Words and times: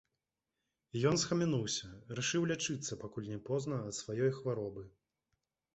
І 0.97 1.03
ён 1.09 1.15
схамянуўся, 1.23 1.89
рашыў 2.21 2.49
лячыцца, 2.53 2.99
пакуль 3.05 3.29
не 3.35 3.39
позна, 3.53 3.75
ад 3.91 3.95
сваёй 4.01 4.31
хваробы. 4.41 4.83